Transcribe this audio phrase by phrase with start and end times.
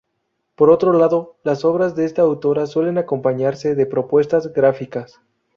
[0.55, 5.21] Por otro lado, las obras de esta autora suelen acompañarse de propuestas gráficas.